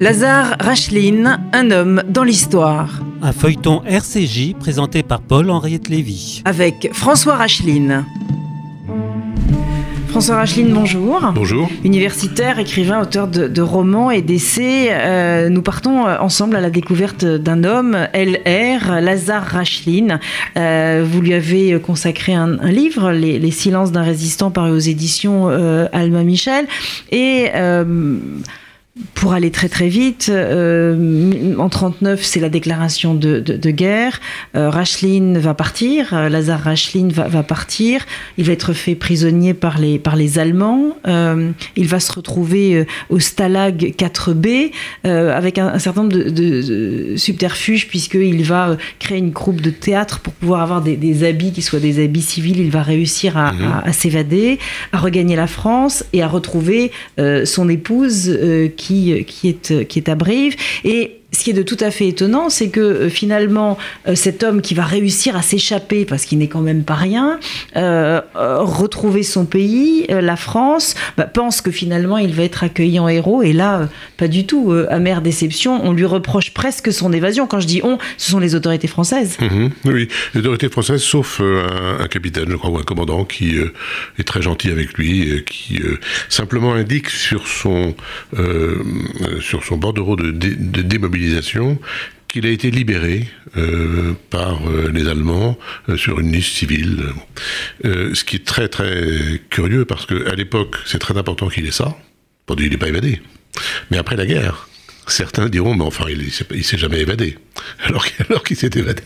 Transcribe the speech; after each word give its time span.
Lazare 0.00 0.56
Racheline, 0.60 1.40
un 1.52 1.72
homme 1.72 2.04
dans 2.08 2.22
l'histoire. 2.22 3.00
Un 3.20 3.32
feuilleton 3.32 3.82
RCJ 3.84 4.54
présenté 4.54 5.02
par 5.02 5.20
Paul-Henriette 5.20 5.88
Lévy. 5.88 6.42
Avec 6.44 6.90
François 6.92 7.34
Racheline. 7.34 8.04
François 10.06 10.36
Racheline, 10.36 10.72
bonjour. 10.72 11.20
Bonjour. 11.34 11.68
Universitaire, 11.82 12.60
écrivain, 12.60 13.02
auteur 13.02 13.26
de, 13.26 13.60
romans 13.60 14.12
et 14.12 14.22
d'essais, 14.22 14.90
euh, 14.92 15.48
nous 15.48 15.62
partons 15.62 16.06
euh, 16.06 16.16
ensemble 16.20 16.54
à 16.54 16.60
la 16.60 16.70
découverte 16.70 17.24
d'un 17.24 17.64
homme, 17.64 17.96
LR, 18.14 19.00
Lazare 19.00 19.46
Racheline. 19.46 20.20
Euh, 20.56 21.04
vous 21.04 21.20
lui 21.20 21.34
avez 21.34 21.80
consacré 21.80 22.34
un, 22.34 22.56
livre, 22.68 23.10
les, 23.10 23.50
silences 23.50 23.90
d'un 23.90 24.02
résistant, 24.02 24.52
paru 24.52 24.70
aux 24.70 24.78
éditions 24.78 25.48
Alma 25.92 26.22
Michel. 26.22 26.66
Et 27.10 27.50
pour 29.14 29.32
aller 29.32 29.50
très 29.50 29.68
très 29.68 29.88
vite, 29.88 30.28
euh, 30.30 31.54
en 31.58 31.68
39, 31.68 32.22
c'est 32.22 32.40
la 32.40 32.48
déclaration 32.48 33.14
de, 33.14 33.40
guerre. 33.70 34.20
Euh, 34.54 34.70
Racheline 34.70 35.38
va 35.38 35.54
partir, 35.54 36.14
euh, 36.14 36.28
Lazare 36.28 36.62
Racheline 36.62 37.10
va, 37.10 37.42
partir. 37.42 38.06
Il 38.36 38.44
va 38.44 38.52
être 38.52 38.72
fait 38.72 38.94
prisonnier 38.94 39.54
par 39.54 39.78
les, 39.78 39.98
par 39.98 40.16
les 40.16 40.38
Allemands. 40.38 40.96
il 41.06 41.88
va 41.88 42.00
se 42.00 42.12
retrouver 42.12 42.86
au 43.10 43.18
Stalag 43.18 43.94
4B 43.96 44.70
avec 45.04 45.58
un, 45.58 45.78
certain 45.78 46.02
nombre 46.02 46.16
de, 46.16 47.16
subterfuges 47.16 47.88
puisqu'il 47.88 48.42
va 48.44 48.76
créer 48.98 49.18
une 49.18 49.32
troupe 49.32 49.60
de 49.60 49.70
théâtre 49.70 50.20
pour 50.20 50.32
pouvoir 50.32 50.62
avoir 50.62 50.82
des, 50.82 51.24
habits 51.24 51.52
qui 51.52 51.62
soient 51.62 51.80
des 51.80 52.02
habits 52.02 52.22
civils. 52.22 52.60
Il 52.60 52.70
va 52.70 52.82
réussir 52.82 53.36
à, 53.36 53.52
mhm. 53.52 53.82
à 53.84 53.92
s'évader, 53.92 54.58
à 54.92 54.98
regagner 54.98 55.36
la 55.36 55.46
France 55.46 56.04
et 56.12 56.22
à 56.22 56.28
retrouver 56.28 56.90
son 57.44 57.68
épouse 57.68 58.38
qui 58.76 58.87
qui, 58.88 59.24
qui, 59.24 59.48
est, 59.48 59.86
qui 59.86 59.98
est 59.98 60.08
à 60.08 60.14
Brive. 60.14 60.56
Et 60.84 61.17
ce 61.30 61.44
qui 61.44 61.50
est 61.50 61.54
de 61.54 61.62
tout 61.62 61.76
à 61.80 61.90
fait 61.90 62.08
étonnant, 62.08 62.48
c'est 62.48 62.70
que 62.70 62.80
euh, 62.80 63.08
finalement, 63.10 63.76
euh, 64.06 64.14
cet 64.14 64.42
homme 64.42 64.62
qui 64.62 64.72
va 64.72 64.84
réussir 64.84 65.36
à 65.36 65.42
s'échapper, 65.42 66.06
parce 66.06 66.24
qu'il 66.24 66.38
n'est 66.38 66.48
quand 66.48 66.62
même 66.62 66.84
pas 66.84 66.94
rien, 66.94 67.38
euh, 67.76 68.22
retrouver 68.34 69.22
son 69.22 69.44
pays, 69.44 70.06
la 70.08 70.36
France, 70.36 70.94
bah, 71.18 71.24
pense 71.24 71.60
que 71.60 71.70
finalement 71.70 72.16
il 72.16 72.32
va 72.32 72.44
être 72.44 72.64
accueilli 72.64 72.98
en 72.98 73.08
héros. 73.08 73.42
Et 73.42 73.52
là, 73.52 73.88
pas 74.16 74.28
du 74.28 74.46
tout. 74.46 74.72
amère 74.88 75.20
déception. 75.20 75.84
On 75.84 75.92
lui 75.92 76.06
reproche 76.06 76.52
presque 76.52 76.92
son 76.92 77.12
évasion. 77.12 77.46
Quand 77.46 77.60
je 77.60 77.66
dis 77.66 77.80
on, 77.84 77.98
ce 78.16 78.30
sont 78.30 78.38
les 78.38 78.54
autorités 78.54 78.88
françaises. 78.88 79.36
Mhm. 79.40 79.70
oui, 79.84 80.08
les 80.34 80.40
autorités 80.40 80.68
françaises, 80.68 81.02
sauf 81.02 81.40
un, 81.40 82.06
capitaine, 82.08 82.46
je 82.48 82.56
crois, 82.56 82.70
ou 82.70 82.78
un 82.78 82.82
commandant 82.82 83.24
qui 83.24 83.56
est 84.18 84.24
très 84.24 84.40
gentil 84.40 84.70
avec 84.70 84.96
lui, 84.96 85.44
qui 85.44 85.80
simplement 86.28 86.72
indique 86.74 87.10
sur 87.10 87.46
son, 87.46 87.94
sur 89.40 89.64
son 89.64 89.76
bordereau 89.76 90.16
de, 90.16 90.30
de 90.30 90.82
démobilisation 90.82 91.17
qu'il 92.28 92.46
a 92.46 92.50
été 92.50 92.70
libéré 92.70 93.26
euh, 93.56 94.12
par 94.30 94.68
euh, 94.68 94.90
les 94.92 95.08
Allemands 95.08 95.58
euh, 95.88 95.96
sur 95.96 96.20
une 96.20 96.30
liste 96.30 96.52
civile. 96.52 97.06
ce 97.82 98.24
qui 98.24 98.36
est 98.36 98.46
très 98.46 98.68
très 98.68 99.40
curieux 99.50 99.84
parce 99.84 100.06
qu'à 100.06 100.34
l'époque, 100.34 100.76
c'est 100.84 100.98
très 100.98 101.16
important 101.16 101.48
qu'il 101.48 101.66
ait 101.66 101.70
ça. 101.70 101.96
Bon, 102.46 102.54
il 102.58 102.70
n'est 102.70 102.76
pas 102.76 102.88
évadé. 102.88 103.20
Mais 103.90 103.96
après 103.96 104.16
la 104.16 104.26
guerre, 104.26 104.67
certains 105.12 105.48
diront, 105.48 105.74
mais 105.74 105.84
enfin, 105.84 106.04
il 106.08 106.18
ne 106.58 106.62
s'est 106.62 106.78
jamais 106.78 107.00
évadé. 107.00 107.36
alors, 107.84 108.04
alors 108.28 108.42
qu'il 108.42 108.56
s'est 108.56 108.70
évadé. 108.74 109.02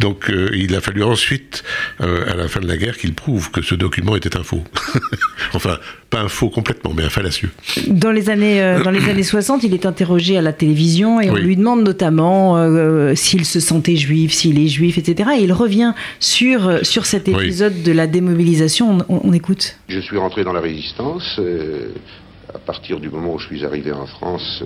Donc 0.00 0.30
euh, 0.30 0.50
il 0.54 0.74
a 0.74 0.80
fallu 0.80 1.02
ensuite, 1.02 1.64
euh, 2.00 2.30
à 2.30 2.34
la 2.34 2.48
fin 2.48 2.60
de 2.60 2.66
la 2.66 2.76
guerre, 2.76 2.96
qu'il 2.96 3.14
prouve 3.14 3.50
que 3.50 3.62
ce 3.62 3.74
document 3.74 4.16
était 4.16 4.36
un 4.36 4.42
faux. 4.42 4.62
enfin, 5.54 5.78
pas 6.10 6.20
un 6.20 6.28
faux 6.28 6.48
complètement, 6.48 6.92
mais 6.94 7.04
un 7.04 7.10
fallacieux. 7.10 7.50
Dans 7.88 8.12
les 8.12 8.30
années, 8.30 8.62
euh, 8.62 8.82
dans 8.82 8.90
les 8.90 9.08
années 9.08 9.22
60, 9.22 9.62
il 9.64 9.74
est 9.74 9.86
interrogé 9.86 10.36
à 10.36 10.42
la 10.42 10.52
télévision 10.52 11.20
et 11.20 11.30
on 11.30 11.36
lui 11.36 11.56
demande 11.56 11.82
notamment 11.82 12.56
s'il 13.14 13.44
se 13.44 13.60
sentait 13.60 13.96
juif, 13.96 14.32
s'il 14.32 14.58
est 14.58 14.68
juif, 14.68 14.98
etc. 14.98 15.30
Et 15.38 15.42
il 15.42 15.52
revient 15.52 15.92
sur, 16.20 16.80
sur 16.82 17.06
cet 17.06 17.28
épisode 17.28 17.82
de 17.82 17.92
la 17.92 18.06
démobilisation. 18.06 18.98
On, 19.08 19.20
on, 19.24 19.32
écoute. 19.32 19.76
Je 19.88 20.00
suis 20.00 20.16
rentré 20.16 20.44
dans 20.44 20.52
la 20.52 20.60
résistance. 20.60 21.40
à 22.54 22.58
partir 22.58 23.00
du 23.00 23.10
moment 23.10 23.34
où 23.34 23.38
je 23.38 23.46
suis 23.46 23.64
arrivé 23.64 23.92
en 23.92 24.06
France, 24.06 24.62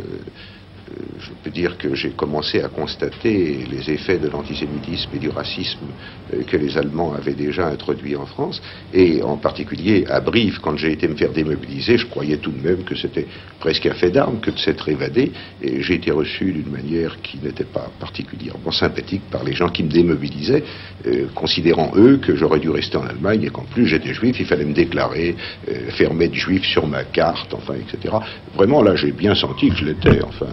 je 1.18 1.30
peux 1.42 1.50
dire 1.50 1.78
que 1.78 1.94
j'ai 1.94 2.10
commencé 2.10 2.60
à 2.60 2.68
constater 2.68 3.64
les 3.70 3.90
effets 3.90 4.18
de 4.18 4.28
l'antisémitisme 4.28 5.10
et 5.14 5.18
du 5.18 5.28
racisme 5.28 5.86
euh, 6.32 6.42
que 6.44 6.56
les 6.56 6.76
Allemands 6.76 7.12
avaient 7.12 7.34
déjà 7.34 7.68
introduits 7.68 8.16
en 8.16 8.26
France. 8.26 8.60
Et 8.92 9.22
en 9.22 9.36
particulier 9.36 10.04
à 10.08 10.20
Brive, 10.20 10.60
quand 10.60 10.76
j'ai 10.76 10.92
été 10.92 11.08
me 11.08 11.16
faire 11.16 11.32
démobiliser, 11.32 11.98
je 11.98 12.06
croyais 12.06 12.36
tout 12.36 12.50
de 12.50 12.62
même 12.62 12.84
que 12.84 12.94
c'était 12.94 13.26
presque 13.60 13.86
un 13.86 13.94
fait 13.94 14.10
d'armes 14.10 14.40
que 14.40 14.50
de 14.50 14.58
s'être 14.58 14.88
évadé. 14.88 15.32
Et 15.60 15.82
j'ai 15.82 15.94
été 15.94 16.10
reçu 16.10 16.52
d'une 16.52 16.70
manière 16.70 17.20
qui 17.22 17.38
n'était 17.38 17.64
pas 17.64 17.90
particulièrement 18.00 18.72
sympathique 18.72 19.22
par 19.30 19.44
les 19.44 19.52
gens 19.52 19.69
qui 19.69 19.82
me 19.84 19.90
démobilisaient, 19.90 20.64
euh, 21.06 21.26
considérant 21.34 21.92
eux 21.96 22.19
que 22.19 22.36
j'aurais 22.36 22.60
dû 22.60 22.70
rester 22.70 22.96
en 22.96 23.06
Allemagne 23.06 23.44
et 23.44 23.50
qu'en 23.50 23.64
plus 23.64 23.86
j'étais 23.86 24.14
juif, 24.14 24.36
il 24.38 24.46
fallait 24.46 24.64
me 24.64 24.74
déclarer, 24.74 25.36
euh, 25.69 25.90
faire 25.90 26.14
mettre 26.14 26.34
juif 26.34 26.64
sur 26.64 26.86
ma 26.86 27.04
carte, 27.04 27.54
enfin, 27.54 27.74
etc. 27.74 28.14
Vraiment, 28.54 28.82
là, 28.82 28.96
j'ai 28.96 29.12
bien 29.12 29.34
senti 29.34 29.69
que 29.70 29.76
je 29.76 29.84
l'étais, 29.84 30.22
enfin 30.22 30.46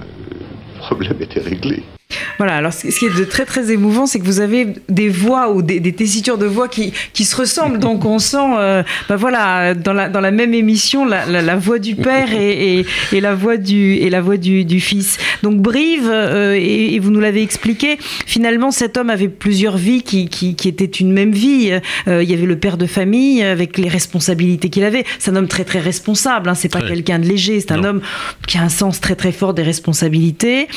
problème 0.80 1.22
était 1.22 1.42
réglé. 1.42 1.84
Voilà, 2.40 2.56
alors 2.56 2.72
ce 2.72 2.88
qui 2.88 3.06
est 3.06 3.16
de 3.16 3.26
très 3.26 3.44
très 3.46 3.70
émouvant, 3.70 4.06
c'est 4.06 4.18
que 4.18 4.24
vous 4.24 4.40
avez 4.40 4.68
des 4.88 5.10
voix 5.10 5.52
ou 5.52 5.62
des, 5.62 5.82
tessitures 5.92 6.38
de 6.38 6.46
voix 6.46 6.70
qui, 6.70 6.94
qui 7.14 7.26
se 7.26 7.36
ressemblent. 7.36 7.80
Donc 7.80 8.06
on 8.06 8.18
sent, 8.18 8.38
euh, 8.58 8.82
bah 9.10 9.18
voilà, 9.18 9.74
dans 9.76 9.92
la, 9.92 10.08
dans 10.08 10.22
la 10.22 10.32
même 10.32 10.54
émission, 10.54 11.06
la, 11.06 11.26
la, 11.26 11.56
voix 11.58 11.80
du 11.80 11.96
père 11.96 12.34
et, 12.34 12.86
et, 13.12 13.20
la 13.20 13.36
voix 13.36 13.58
du, 13.58 13.96
et 13.96 14.10
la 14.10 14.22
voix 14.22 14.38
du, 14.38 14.64
du 14.64 14.80
fils. 14.80 15.18
Donc 15.44 15.58
Brive, 15.62 16.10
euh, 16.10 16.58
et, 16.58 16.98
vous 17.00 17.12
nous 17.12 17.20
l'avez 17.20 17.44
expliqué, 17.44 17.98
finalement 18.00 18.72
cet 18.72 18.98
homme 18.98 19.10
avait 19.10 19.28
plusieurs 19.28 19.78
vies 19.78 20.02
qui, 20.02 20.30
qui, 20.30 20.56
qui 20.56 20.70
étaient 20.70 20.86
une 20.86 21.12
même 21.12 21.32
vie. 21.32 21.78
Euh, 22.08 22.24
il 22.24 22.30
y 22.30 22.34
avait 22.34 22.46
le 22.46 22.58
père 22.58 22.78
de 22.78 22.86
famille 22.86 23.44
avec 23.44 23.78
les 23.78 23.90
responsabilités 23.90 24.70
qu'il 24.70 24.86
avait. 24.86 25.04
C'est 25.20 25.32
un 25.32 25.36
homme 25.36 25.48
très 25.50 25.66
très 25.66 25.80
responsable, 25.80 26.50
hein, 26.50 26.56
c'est 26.56 26.70
pas 26.70 26.82
quelqu'un 26.82 27.20
de 27.20 27.26
léger, 27.26 27.60
c'est 27.60 27.74
un 27.74 27.84
homme 27.84 28.02
qui 28.48 28.58
a 28.58 28.62
un 28.62 28.70
sens 28.70 29.02
très 29.02 29.16
très 29.16 29.34
fort 29.34 29.54
des 29.54 29.64
responsabilités. 29.64 30.70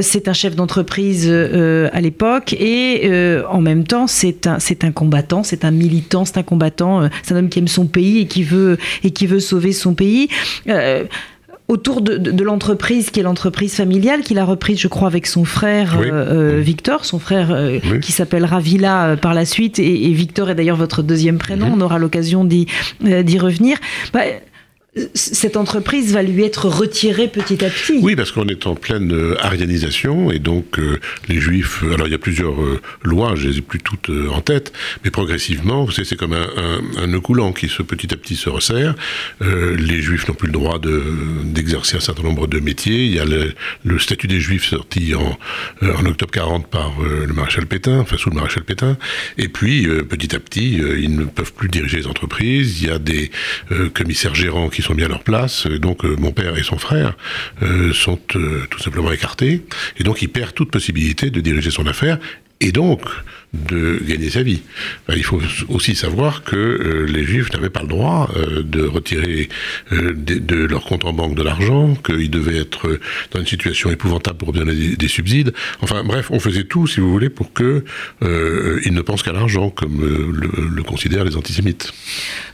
c'est 0.00 0.26
un 0.26 0.32
chef 0.32 0.56
d'entreprise 0.56 0.79
euh, 1.26 1.88
à 1.92 2.00
l'époque 2.00 2.52
et 2.52 3.02
euh, 3.04 3.42
en 3.48 3.60
même 3.60 3.84
temps 3.84 4.06
c'est 4.06 4.46
un, 4.46 4.58
c'est 4.58 4.84
un 4.84 4.92
combattant, 4.92 5.42
c'est 5.42 5.64
un 5.64 5.70
militant, 5.70 6.24
c'est 6.24 6.38
un 6.38 6.42
combattant, 6.42 7.02
euh, 7.02 7.08
c'est 7.22 7.34
un 7.34 7.38
homme 7.38 7.48
qui 7.48 7.58
aime 7.58 7.68
son 7.68 7.86
pays 7.86 8.20
et 8.20 8.26
qui 8.26 8.42
veut, 8.42 8.78
et 9.04 9.10
qui 9.10 9.26
veut 9.26 9.40
sauver 9.40 9.72
son 9.72 9.94
pays 9.94 10.28
autour 11.68 12.00
de, 12.00 12.42
l'entreprise 12.42 13.10
qui 13.10 13.20
est 13.20 13.22
l'entreprise 13.22 13.74
familiale 13.74 14.22
qu'il 14.22 14.40
a 14.40 14.44
reprise, 14.44 14.80
je 14.80 14.88
crois, 14.88 15.06
avec 15.06 15.28
son 15.28 15.44
frère 15.44 16.00
Victor, 16.58 17.04
son 17.04 17.20
frère 17.20 17.56
qui 18.02 18.10
s'appellera 18.10 18.58
Villa 18.58 19.16
par 19.16 19.34
la 19.34 19.44
suite. 19.44 19.78
Et, 19.78 20.10
Victor 20.12 20.50
est 20.50 20.56
d'ailleurs 20.56 20.76
votre 20.76 21.02
deuxième 21.02 21.38
prénom. 21.38 21.66
Mhm. 21.66 21.74
On 21.76 21.80
aura 21.80 21.98
l'occasion 21.98 22.44
d'y, 22.44 22.66
d'y 23.00 23.38
revenir. 23.38 23.78
Bah, 24.12 24.22
cette 25.14 25.56
entreprise 25.56 26.12
va 26.12 26.22
lui 26.22 26.42
être 26.42 26.68
retirée 26.68 27.28
petit 27.28 27.64
à 27.64 27.70
petit. 27.70 28.00
Oui, 28.02 28.16
parce 28.16 28.32
qu'on 28.32 28.48
est 28.48 28.66
en 28.66 28.74
pleine 28.74 29.12
euh, 29.12 29.36
arianisation 29.38 30.32
et 30.32 30.40
donc 30.40 30.80
euh, 30.80 30.98
les 31.28 31.40
juifs. 31.40 31.84
Alors 31.94 32.08
il 32.08 32.10
y 32.10 32.14
a 32.14 32.18
plusieurs 32.18 32.60
euh, 32.60 32.80
lois, 33.04 33.36
je 33.36 33.48
les 33.48 33.58
ai 33.58 33.60
plus 33.60 33.78
toutes 33.78 34.10
en 34.32 34.40
tête, 34.40 34.72
mais 35.04 35.10
progressivement, 35.10 35.86
c'est 35.90 36.16
comme 36.16 36.32
un, 36.32 36.80
un, 36.98 37.06
nœud 37.06 37.20
coulant 37.20 37.52
qui 37.52 37.68
se 37.68 37.82
petit 37.82 38.12
à 38.12 38.16
petit 38.16 38.34
se 38.34 38.48
resserre. 38.48 38.94
les 39.40 40.02
juifs 40.02 40.26
n'ont 40.28 40.34
plus 40.34 40.46
le 40.46 40.52
droit 40.52 40.80
d'exercer 40.80 41.96
un 41.96 42.00
certain 42.00 42.22
nombre 42.22 42.46
de 42.46 42.58
métiers. 42.58 43.04
Il 43.04 43.14
y 43.14 43.20
a 43.20 43.24
le, 43.24 43.98
statut 43.98 44.26
des 44.26 44.40
juifs 44.40 44.64
sorti 44.64 45.14
en, 45.14 45.38
en 45.82 46.06
octobre 46.06 46.32
40 46.32 46.66
par 46.68 46.92
le 47.00 47.32
maréchal 47.32 47.66
Pétain, 47.66 48.00
enfin 48.00 48.16
sous 48.16 48.30
le 48.30 48.36
maréchal 48.36 48.64
Pétain. 48.64 48.96
Et 49.38 49.48
puis 49.48 49.86
petit 50.08 50.34
à 50.34 50.40
petit, 50.40 50.74
ils 50.74 51.14
ne 51.14 51.24
peuvent 51.24 51.52
plus 51.52 51.68
diriger 51.68 51.98
les 51.98 52.06
entreprises. 52.06 52.80
Il 52.82 52.88
y 52.88 52.90
a 52.90 52.98
des 52.98 53.30
commissaires 53.94 54.34
gérants 54.34 54.68
qui 54.68 54.79
sont 54.82 54.94
mis 54.94 55.04
à 55.04 55.08
leur 55.08 55.22
place. 55.22 55.66
Donc 55.66 56.04
euh, 56.04 56.16
mon 56.18 56.32
père 56.32 56.56
et 56.56 56.62
son 56.62 56.78
frère 56.78 57.16
euh, 57.62 57.92
sont 57.92 58.18
euh, 58.36 58.66
tout 58.70 58.80
simplement 58.80 59.12
écartés. 59.12 59.62
Et 59.98 60.04
donc 60.04 60.22
il 60.22 60.28
perd 60.28 60.54
toute 60.54 60.70
possibilité 60.70 61.30
de 61.30 61.40
diriger 61.40 61.70
son 61.70 61.86
affaire. 61.86 62.18
Et 62.60 62.72
donc, 62.72 63.02
de 63.52 64.00
gagner 64.06 64.30
sa 64.30 64.42
vie. 64.42 64.60
il 65.08 65.24
faut 65.24 65.40
aussi 65.68 65.96
savoir 65.96 66.44
que 66.44 66.56
euh, 66.56 67.06
les 67.06 67.24
Juifs 67.24 67.52
n'avaient 67.52 67.70
pas 67.70 67.82
le 67.82 67.88
droit 67.88 68.30
euh, 68.36 68.62
de 68.62 68.84
retirer 68.84 69.48
euh, 69.92 70.12
de, 70.14 70.54
leur 70.54 70.84
compte 70.84 71.04
en 71.04 71.12
banque 71.12 71.34
de 71.34 71.42
l'argent, 71.42 71.94
qu'ils 72.04 72.30
devaient 72.30 72.58
être 72.58 73.00
dans 73.32 73.40
une 73.40 73.46
situation 73.46 73.90
épouvantable 73.90 74.38
pour 74.38 74.50
obtenir 74.50 74.72
des, 74.96 75.08
subsides. 75.08 75.52
Enfin 75.82 76.04
bref, 76.04 76.30
on 76.30 76.38
faisait 76.38 76.62
tout, 76.62 76.86
si 76.86 77.00
vous 77.00 77.10
voulez, 77.10 77.28
pour 77.28 77.52
que 77.52 77.84
ils 78.22 78.92
ne 78.92 79.00
pensent 79.00 79.22
qu'à 79.22 79.32
l'argent, 79.32 79.70
comme 79.70 80.00
le, 80.00 80.82
considèrent 80.82 81.24
les 81.24 81.36
antisémites. 81.36 81.92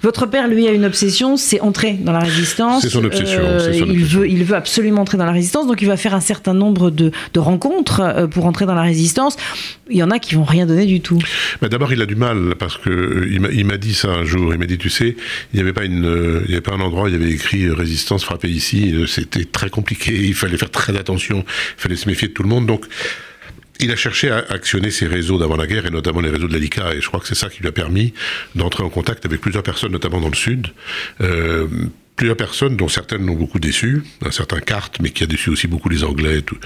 Votre 0.03 0.27
père, 0.27 0.49
lui, 0.49 0.67
a 0.67 0.73
une 0.73 0.85
obsession, 0.85 1.37
c'est 1.37 1.61
entrer 1.61 1.93
dans 1.93 2.13
la 2.13 2.21
résistance. 2.21 2.83
C'est 2.83 2.89
son 2.89 3.05
obsession. 3.05 3.43
il, 3.73 4.05
Veut, 4.05 4.29
il 4.29 4.45
veut 4.45 4.57
absolument 4.57 5.03
entrer 5.03 5.19
dans 5.19 5.27
la 5.27 5.33
résistance, 5.33 5.67
donc 5.67 5.83
il 5.83 5.89
va 5.89 5.97
faire 5.97 6.15
un 6.15 6.21
certain 6.21 6.55
nombre 6.55 6.91
de, 6.91 7.11
de 7.35 7.41
rencontres 7.41 8.29
pour 8.31 8.47
entrer 8.47 8.65
dans 8.67 8.75
la 8.75 8.83
résistance. 8.83 9.37
Il 9.91 9.97
y 9.97 10.03
en 10.03 10.11
a 10.11 10.19
qui 10.19 10.35
vont 10.35 10.45
rien 10.45 10.67
donner 10.67 10.86
D'abord, 11.63 11.93
il 11.93 12.03
a 12.03 12.07
du 12.07 12.17
mal 12.17 12.55
parce 12.59 12.77
que 12.77 13.29
il 13.31 13.67
m'a 13.67 13.77
dit 13.77 13.95
ça 13.95 14.09
un 14.09 14.25
jour. 14.25 14.53
Il 14.53 14.59
m'a 14.59 14.67
dit, 14.67 14.79
tu 14.79 14.91
sais, 14.91 15.17
il 15.53 15.57
n'y 15.57 15.61
avait 15.61 15.73
pas 15.73 15.85
y 15.85 16.53
avait 16.53 16.61
pas 16.61 16.75
un 16.75 16.81
endroit 16.81 17.05
où 17.05 17.09
il 17.09 17.13
y 17.13 17.17
avait 17.17 17.31
écrit 17.31 17.69
résistance 17.71 18.25
frappée 18.25 18.51
ici. 18.51 18.95
C'était 19.07 19.45
très 19.45 19.71
compliqué. 19.71 20.15
Il 20.15 20.35
fallait 20.35 20.59
faire 20.59 20.71
très 20.71 20.97
attention. 20.97 21.45
Il 21.79 21.81
fallait 21.81 21.97
se 21.97 22.09
méfier 22.09 22.29
de 22.29 22.33
tout 22.33 22.43
le 22.43 22.49
monde. 22.49 22.67
Donc 22.67 22.87
il 23.81 23.91
a 23.91 23.97
cherché 23.97 24.31
à 24.31 24.39
actionner 24.49 24.91
ses 24.91 25.07
réseaux 25.07 25.39
d'avant 25.39 25.57
la 25.57 25.67
guerre, 25.67 25.87
et 25.87 25.91
notamment 25.91 26.21
les 26.21 26.31
réseaux 26.31 26.49
de 26.49 26.53
l'ALICA, 26.53 26.95
et 26.95 27.01
je 27.01 27.09
crois 27.09 27.21
que 27.21 27.27
c'est 27.27 27.35
ça 27.35 27.49
qui 27.49 27.61
lui 27.61 27.69
a 27.69 27.73
permis 27.73 28.15
d'entrer 28.55 28.83
en 28.83 28.89
contact 28.89 29.27
avec 29.27 29.41
plusieurs 29.41 29.63
personnes, 29.63 29.93
notamment 29.93 30.21
dans 30.21 30.29
le 30.29 30.37
Sud, 30.37 30.69
euh, 31.21 31.67
plusieurs 32.17 32.37
personnes, 32.37 32.77
dont 32.77 32.89
certaines 32.89 33.27
l'ont 33.27 33.35
beaucoup 33.35 33.59
déçu, 33.59 34.03
un 34.25 34.31
certain 34.31 34.59
Carte, 34.61 34.99
mais 35.03 35.11
qui 35.11 35.23
a 35.23 35.27
déçu 35.27 35.51
aussi 35.51 35.67
beaucoup 35.67 35.89
les 35.91 36.03
Anglais, 36.03 36.41
tout. 36.43 36.57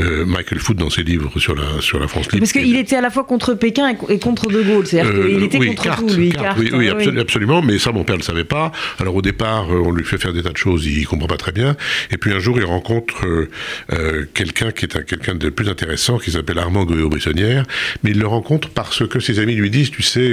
Euh, 0.00 0.26
Michael 0.26 0.58
Foot 0.58 0.76
dans 0.76 0.90
ses 0.90 1.02
livres 1.02 1.38
sur 1.40 1.54
la, 1.54 1.80
sur 1.80 1.98
la 1.98 2.06
France 2.06 2.26
libre. 2.32 2.40
Parce 2.40 2.52
qu'il 2.52 2.76
était 2.76 2.96
à 2.96 3.00
la 3.00 3.10
fois 3.10 3.24
contre 3.24 3.54
Pékin 3.54 3.96
et 4.10 4.18
contre 4.18 4.48
De 4.50 4.62
Gaulle, 4.62 4.86
c'est-à-dire 4.86 5.12
Euh, 5.14 5.26
qu'il 5.34 5.42
était 5.42 5.58
oui, 5.58 5.68
contre 5.68 5.82
Carte, 5.82 6.06
tout, 6.06 6.14
lui. 6.14 6.28
Carte, 6.30 6.44
Carte, 6.44 6.58
oui, 6.58 6.70
oui, 6.74 6.88
absolu- 6.88 7.18
absolument, 7.18 7.62
mais 7.62 7.78
ça, 7.78 7.92
mon 7.92 8.04
père 8.04 8.16
ne 8.16 8.20
le 8.20 8.24
savait 8.26 8.44
pas. 8.44 8.72
Alors, 8.98 9.14
au 9.16 9.22
départ, 9.22 9.72
euh, 9.72 9.80
on 9.84 9.90
lui 9.90 10.04
fait 10.04 10.18
faire 10.18 10.32
des 10.34 10.42
tas 10.42 10.50
de 10.52 10.56
choses, 10.58 10.84
il 10.86 11.06
comprend 11.06 11.26
pas 11.28 11.38
très 11.38 11.52
bien. 11.52 11.76
Et 12.10 12.18
puis, 12.18 12.32
un 12.32 12.38
jour, 12.38 12.58
il 12.58 12.64
rencontre 12.64 13.24
euh, 13.26 13.48
euh, 13.92 14.26
quelqu'un 14.34 14.70
qui 14.70 14.84
est 14.84 14.96
un- 14.96 15.02
quelqu'un 15.02 15.34
de 15.34 15.48
plus 15.48 15.68
intéressant, 15.70 16.18
qui 16.18 16.30
s'appelle 16.30 16.58
Armand 16.58 16.84
Goyo-Brissonnière, 16.84 17.64
mais 18.04 18.10
il 18.10 18.18
le 18.18 18.26
rencontre 18.26 18.68
parce 18.68 19.06
que 19.08 19.18
ses 19.18 19.38
amis 19.38 19.54
lui 19.54 19.70
disent, 19.70 19.90
tu 19.90 20.02
sais, 20.02 20.30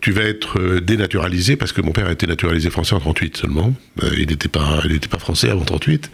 tu 0.00 0.12
vas 0.12 0.22
être 0.22 0.78
dénaturalisé, 0.80 1.56
parce 1.56 1.72
que 1.72 1.80
mon 1.80 1.90
père 1.92 2.06
a 2.06 2.12
été 2.12 2.26
naturalisé 2.26 2.70
français 2.70 2.94
en 2.94 3.00
38 3.00 3.36
seulement. 3.36 3.71
Euh, 4.02 4.10
il 4.18 4.28
n'était 4.28 4.48
pas, 4.48 4.80
il 4.88 5.00
pas 5.00 5.18
français 5.18 5.50
avant 5.50 5.64
38. 5.64 6.10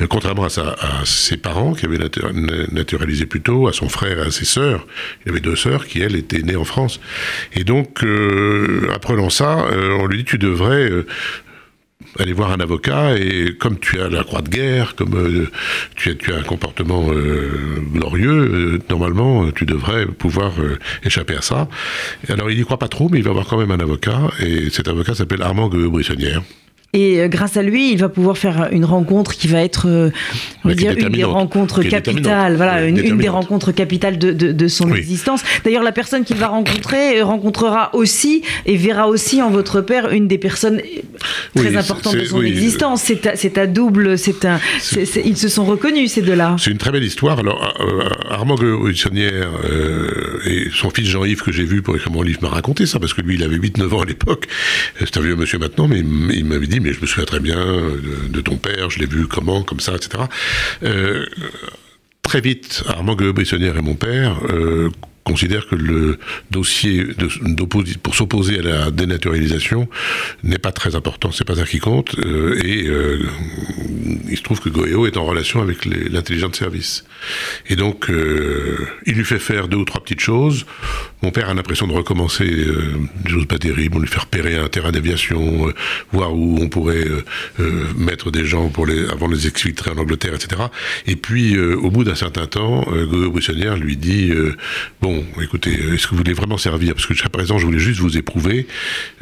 Euh, 0.00 0.06
contrairement 0.06 0.44
à, 0.44 0.48
à 0.60 1.04
ses 1.04 1.36
parents, 1.36 1.72
qui 1.74 1.84
avaient 1.86 1.98
natu- 1.98 2.32
na- 2.32 2.66
naturalisé 2.72 3.26
plus 3.26 3.40
tôt, 3.40 3.68
à 3.68 3.72
son 3.72 3.88
frère 3.88 4.18
et 4.18 4.26
à 4.26 4.30
ses 4.30 4.44
sœurs. 4.44 4.86
Il 5.24 5.30
avait 5.32 5.40
deux 5.40 5.56
sœurs 5.56 5.86
qui, 5.86 6.00
elles, 6.00 6.16
étaient 6.16 6.42
nées 6.42 6.56
en 6.56 6.64
France. 6.64 7.00
Et 7.54 7.64
donc, 7.64 8.02
euh, 8.04 8.88
apprenant 8.94 9.30
ça, 9.30 9.66
on 10.00 10.06
lui 10.06 10.18
dit, 10.18 10.24
tu 10.24 10.38
devrais... 10.38 10.90
aller 12.18 12.32
voir 12.32 12.50
un 12.52 12.60
avocat 12.60 13.16
et 13.18 13.56
comme 13.58 13.78
tu 13.78 14.00
as 14.00 14.08
la 14.08 14.22
croix 14.22 14.40
de 14.40 14.48
guerre, 14.48 14.94
comme 14.94 15.48
tu, 15.96 16.10
as, 16.10 16.14
tu 16.14 16.32
un 16.32 16.42
comportement 16.42 17.10
glorieux, 17.92 18.80
normalement 18.88 19.50
tu 19.50 19.66
devrais 19.66 20.06
pouvoir 20.06 20.52
échapper 21.04 21.36
à 21.36 21.42
ça. 21.42 21.68
Alors 22.28 22.50
il 22.50 22.56
n'y 22.58 22.64
croit 22.64 22.78
pas 22.78 22.88
trop, 22.88 23.08
mais 23.10 23.18
il 23.18 23.24
va 23.24 23.32
voir 23.32 23.46
quand 23.46 23.58
même 23.58 23.70
un 23.70 23.80
avocat 23.80 24.30
et 24.40 24.70
cet 24.70 24.88
avocat 24.88 25.14
s'appelle 25.14 25.42
Armand 25.42 25.68
Gueux-Brissonnière. 25.68 26.42
Et 26.96 27.20
euh, 27.20 27.28
grâce 27.28 27.58
à 27.58 27.62
lui, 27.62 27.92
il 27.92 27.98
va 27.98 28.08
pouvoir 28.08 28.38
faire 28.38 28.68
une 28.72 28.86
rencontre 28.86 29.34
qui 29.36 29.48
va 29.48 29.60
être, 29.62 29.86
euh, 29.86 30.10
on 30.64 30.68
va 30.70 30.74
dire, 30.74 30.92
une 30.96 31.10
des 31.10 31.24
rencontres 31.24 31.82
capitales, 31.82 32.56
voilà, 32.56 32.86
une, 32.86 32.96
une 32.98 33.18
des 33.18 33.28
rencontres 33.28 33.70
capitales 33.72 34.16
de, 34.16 34.32
de, 34.32 34.50
de 34.52 34.68
son 34.68 34.90
Oui. 34.90 34.98
existence. 34.98 35.42
D'ailleurs, 35.62 35.82
la 35.82 35.92
personne 35.92 36.24
qu'il 36.24 36.36
va 36.38 36.46
rencontrer 36.48 37.20
euh, 37.20 37.24
rencontrera 37.24 37.94
aussi 37.94 38.40
et 38.64 38.76
verra 38.78 39.08
aussi 39.08 39.42
en 39.42 39.50
votre 39.50 39.82
père 39.82 40.10
une 40.10 40.26
des 40.26 40.38
personnes 40.38 40.80
très 41.54 41.68
Oui, 41.68 41.76
importantes 41.76 42.16
de 42.16 42.24
son 42.24 42.38
oui. 42.38 42.48
existence. 42.48 43.02
C'est 43.34 43.58
à, 43.58 43.66
double, 43.66 44.16
c'est 44.16 44.46
un, 44.46 44.58
ils 45.22 45.36
se 45.36 45.48
sont 45.48 45.66
reconnus 45.66 46.12
ces 46.12 46.22
deux-là. 46.22 46.56
C'est 46.58 46.70
une 46.70 46.78
très 46.78 46.92
belle 46.92 47.04
histoire. 47.04 47.38
Alors, 47.40 47.74
euh, 47.80 48.08
Armand 48.30 48.54
Gueux-Brissonnière 48.54 49.50
euh, 49.70 50.38
et 50.46 50.68
son 50.74 50.88
fils 50.88 51.06
Jean-Yves, 51.08 51.42
que 51.42 51.52
j'ai 51.52 51.64
vu 51.64 51.82
pour 51.82 51.94
écrire 51.96 52.12
mon 52.12 52.22
livre, 52.22 52.38
m'a 52.40 52.48
raconté 52.48 52.86
ça, 52.86 52.98
parce 52.98 53.12
que 53.12 53.20
lui, 53.20 53.34
il 53.34 53.42
avait 53.42 53.56
8-9 53.58 53.94
ans 53.94 54.00
à 54.00 54.06
l'époque. 54.06 54.46
C'est 54.98 55.16
un 55.18 55.20
vieux 55.20 55.36
monsieur 55.36 55.58
maintenant, 55.58 55.88
mais 55.88 55.98
il 55.98 56.44
m'avait 56.46 56.66
dit, 56.66 56.80
je 56.92 57.00
me 57.00 57.06
souviens 57.06 57.24
très 57.24 57.40
bien 57.40 57.58
euh, 57.58 58.28
de, 58.28 58.40
ton 58.40 58.56
père, 58.56 58.90
je 58.90 58.98
l'ai 58.98 59.06
vu 59.06 59.26
comment, 59.26 59.62
comme 59.62 59.80
ça, 59.80 59.94
etc. 59.94 60.24
Euh, 60.82 61.26
très 62.22 62.40
vite, 62.40 62.82
Armand 62.86 63.14
Gueux-Brissonnière 63.14 63.76
et 63.76 63.82
mon 63.82 63.94
père 63.94 64.40
considèrent 65.26 65.66
que 65.66 65.74
le 65.74 66.18
dossier 66.52 67.04
pour 68.02 68.14
s'opposer 68.14 68.60
à 68.60 68.62
la 68.62 68.90
dénaturalisation 68.92 69.88
n'est 70.44 70.58
pas 70.58 70.70
très 70.70 70.94
important, 70.94 71.32
c'est 71.32 71.44
pas 71.44 71.56
ça 71.56 71.64
qui 71.64 71.80
compte, 71.80 72.16
euh, 72.18 72.58
et 72.64 72.86
euh, 72.86 73.26
il 74.30 74.36
se 74.36 74.42
trouve 74.42 74.60
que 74.60 74.68
Goëo 74.68 75.04
est 75.06 75.16
en 75.16 75.24
relation 75.24 75.60
avec 75.60 75.84
l'intelligence 75.84 76.52
de 76.52 76.56
service. 76.56 77.04
Et 77.68 77.74
donc, 77.74 78.08
euh, 78.08 78.86
il 79.04 79.14
lui 79.14 79.24
fait 79.24 79.40
faire 79.40 79.66
deux 79.66 79.78
ou 79.78 79.84
trois 79.84 80.00
petites 80.00 80.20
choses. 80.20 80.64
Mon 81.22 81.32
père 81.32 81.48
a 81.50 81.54
l'impression 81.54 81.88
de 81.88 81.92
recommencer 81.92 82.44
des 82.44 83.30
choses 83.30 83.46
pas 83.46 83.58
terribles. 83.58 83.96
On 83.96 84.00
lui 84.00 84.08
fait 84.08 84.20
repérer 84.20 84.56
un 84.56 84.68
terrain 84.68 84.92
d'aviation, 84.92 85.72
voir 86.12 86.34
où 86.34 86.58
on 86.60 86.68
pourrait 86.68 87.06
mettre 87.96 88.30
des 88.30 88.44
gens 88.44 88.68
pour 88.68 88.86
avant 89.10 89.28
de 89.28 89.34
les 89.34 89.46
exfiltrer 89.46 89.90
en 89.90 89.98
Angleterre, 89.98 90.34
etc. 90.34 90.62
Et 91.06 91.16
puis, 91.16 91.58
au 91.58 91.90
bout 91.90 92.04
d'un 92.04 92.14
certain 92.14 92.46
temps, 92.46 92.82
Goëo 92.82 93.30
Brissonnière 93.30 93.76
lui 93.76 93.96
dit 93.96 94.30
euh, 94.30 94.56
Bon, 95.16 95.42
écoutez, 95.42 95.70
est-ce 95.72 96.04
que 96.06 96.10
vous 96.10 96.18
voulez 96.18 96.34
vraiment 96.34 96.58
servir? 96.58 96.92
Parce 96.92 97.06
que 97.06 97.14
jusqu'à 97.14 97.30
présent, 97.30 97.58
je 97.58 97.64
voulais 97.64 97.78
juste 97.78 98.00
vous 98.00 98.18
éprouver. 98.18 98.66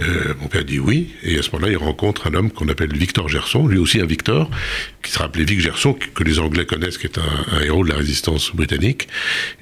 Euh, 0.01 0.35
mon 0.41 0.49
père 0.49 0.65
dit 0.65 0.81
oui. 0.81 1.11
Et 1.23 1.39
à 1.39 1.43
ce 1.43 1.53
moment-là, 1.53 1.71
il 1.71 1.77
rencontre 1.77 2.27
un 2.27 2.35
homme 2.35 2.51
qu'on 2.51 2.69
appelle 2.69 2.93
Victor 2.97 3.29
Gerson, 3.29 3.69
lui 3.69 3.79
aussi 3.79 4.01
un 4.01 4.07
Victor, 4.07 4.51
qui 5.05 5.13
sera 5.13 5.27
appelé 5.27 5.45
Vic 5.45 5.61
Gerson, 5.61 5.93
que 5.93 6.25
les 6.25 6.41
Anglais 6.41 6.67
connaissent, 6.67 6.99
qui 6.99 7.07
est 7.07 7.19
un, 7.19 7.57
un 7.57 7.61
héros 7.61 7.85
de 7.85 7.91
la 7.91 7.97
résistance 7.97 8.51
britannique. 8.57 9.07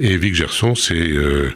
Et 0.01 0.17
Vic 0.17 0.35
Gerson, 0.35 0.75
c'est 0.75 0.95
euh, 0.95 1.51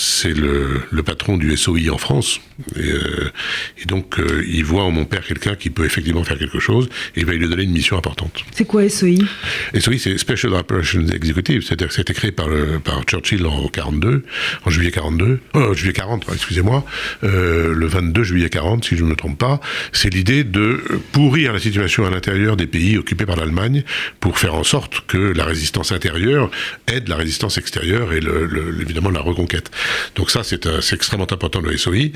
c'est 0.00 0.32
le, 0.32 0.80
le 0.92 1.02
patron 1.02 1.36
du 1.36 1.56
SOI 1.56 1.90
en 1.92 1.98
France. 1.98 2.40
Et, 2.76 2.80
euh, 2.90 3.30
et 3.82 3.84
donc, 3.84 4.18
euh, 4.20 4.44
il 4.48 4.64
voit 4.64 4.82
en 4.84 4.90
mon 4.92 5.04
père 5.04 5.24
quelqu'un 5.26 5.54
qui 5.56 5.70
peut 5.70 5.84
effectivement 5.84 6.22
faire 6.24 6.38
quelque 6.38 6.60
chose, 6.60 6.88
et 7.16 7.20
il 7.20 7.26
va 7.26 7.32
lui 7.32 7.48
donner 7.48 7.64
une 7.64 7.72
mission 7.72 7.96
importante. 7.98 8.44
C'est 8.52 8.64
quoi 8.64 8.88
SOI 8.88 9.16
SOI, 9.78 9.98
c'est 9.98 10.16
Special 10.18 10.54
Operations 10.54 11.06
Executive, 11.08 11.62
c'est-à-dire 11.62 11.88
que 11.88 11.94
c'était 11.94 12.14
créé 12.14 12.30
par, 12.32 12.48
le- 12.48 12.78
par 12.78 13.02
Churchill 13.04 13.44
en 13.46 13.66
42, 13.68 14.24
en 14.64 14.70
juillet 14.70 14.90
42, 14.92 15.40
euh, 15.56 15.74
juillet 15.74 15.92
40, 15.92 16.24
pardon, 16.24 16.34
excusez-moi, 16.36 16.84
euh, 17.24 17.74
le 17.74 17.86
22 17.86 18.22
juillet 18.22 18.50
40, 18.50 18.84
si 18.84 18.96
je 18.96 19.02
ne 19.04 19.08
me 19.10 19.16
trompe 19.16 19.38
pas. 19.38 19.60
C'est 19.92 20.12
l'idée 20.12 20.44
de 20.44 20.80
pourrir 21.12 21.52
la 21.52 21.58
situation 21.58 22.06
à 22.06 22.10
l'intérieur 22.10 22.56
des 22.56 22.66
pays 22.66 22.98
occupés 22.98 23.26
par 23.26 23.36
l'Allemagne 23.36 23.82
pour 24.20 24.38
faire 24.38 24.54
en 24.54 24.64
sorte 24.64 25.06
que 25.06 25.18
la 25.18 25.44
résistance 25.44 25.90
intérieure 25.92 26.50
aide 26.86 27.08
la 27.08 27.16
résistance 27.16 27.58
extérieure 27.58 28.12
et 28.12 28.20
le- 28.20 28.80
évidemment 28.80 29.10
la 29.10 29.20
reconquête. 29.20 29.70
Donc 30.14 30.30
ça, 30.30 30.42
c'est 30.42 30.68
c'est 30.80 30.96
extrêmement 30.96 31.30
important 31.30 31.60
le 31.60 31.76
SOI. 31.76 32.10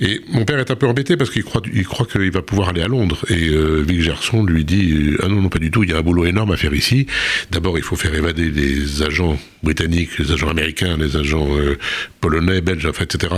Et 0.00 0.20
mon 0.28 0.44
père 0.44 0.58
est 0.58 0.70
un 0.70 0.76
peu 0.76 0.86
embêté 0.86 1.16
parce 1.16 1.30
qu'il 1.30 1.44
croit, 1.44 1.62
il 1.72 1.84
croit 1.84 2.06
qu'il 2.06 2.30
va 2.30 2.42
pouvoir 2.42 2.70
aller 2.70 2.82
à 2.82 2.88
Londres. 2.88 3.24
Et 3.28 3.48
euh, 3.48 3.84
Vic 3.86 4.02
Gerson 4.02 4.44
lui 4.44 4.64
dit 4.64 5.16
Ah 5.22 5.28
non, 5.28 5.42
non, 5.42 5.48
pas 5.48 5.58
du 5.58 5.70
tout, 5.70 5.82
il 5.82 5.90
y 5.90 5.92
a 5.92 5.98
un 5.98 6.02
boulot 6.02 6.26
énorme 6.26 6.52
à 6.52 6.56
faire 6.56 6.74
ici. 6.74 7.06
D'abord, 7.50 7.78
il 7.78 7.84
faut 7.84 7.96
faire 7.96 8.14
évader 8.14 8.50
les 8.50 9.02
agents 9.02 9.38
britanniques, 9.62 10.18
les 10.18 10.32
agents 10.32 10.48
américains, 10.48 10.96
les 10.96 11.16
agents 11.16 11.48
euh, 11.56 11.78
polonais, 12.20 12.60
belges, 12.60 12.86
etc., 12.86 13.34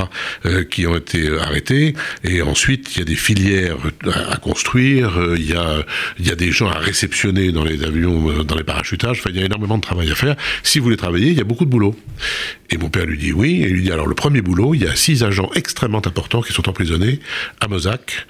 euh, 0.46 0.64
qui 0.64 0.86
ont 0.86 0.96
été 0.96 1.28
euh, 1.28 1.40
arrêtés. 1.40 1.94
Et 2.24 2.42
ensuite, 2.42 2.94
il 2.94 2.98
y 2.98 3.02
a 3.02 3.04
des 3.04 3.14
filières 3.14 3.76
à, 4.30 4.36
construire, 4.36 5.12
il, 5.36 5.48
y 5.48 5.54
a, 5.54 5.84
y 6.18 6.30
a 6.30 6.34
des 6.34 6.50
gens 6.50 6.68
à 6.68 6.78
réceptionner 6.78 7.52
dans 7.52 7.64
les 7.64 7.84
avions, 7.84 8.42
dans 8.44 8.56
les 8.56 8.64
parachutages. 8.64 9.22
Il 9.28 9.36
y 9.36 9.42
a 9.42 9.44
énormément 9.46 9.76
de 9.76 9.82
travail 9.82 10.10
à 10.10 10.14
faire. 10.14 10.36
Si 10.62 10.78
vous 10.78 10.84
voulez 10.84 10.96
travailler, 10.96 11.28
il 11.28 11.38
y 11.38 11.40
a 11.40 11.44
beaucoup 11.44 11.64
de 11.64 11.70
boulot. 11.70 11.96
Et 12.70 12.76
mon 12.76 12.88
père 12.88 13.06
lui 13.06 13.18
dit 13.18 13.32
oui. 13.32 13.62
Et 13.62 13.68
il 13.68 13.74
lui 13.74 13.82
dit 13.82 13.92
alors, 13.92 14.06
le 14.06 14.14
premier 14.14 14.42
boulot, 14.42 14.74
il 14.74 14.82
y 14.82 14.86
a 14.86 14.94
six 14.94 15.22
agents 15.22 15.50
extrêmement 15.54 16.02
importants 16.06 16.42
qui 16.42 16.52
sont 16.52 16.68
emprisonnés 16.68 17.20
à 17.60 17.68
Mozac. 17.68 18.26